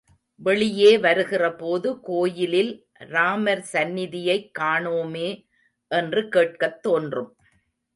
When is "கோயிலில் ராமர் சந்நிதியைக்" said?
1.99-4.51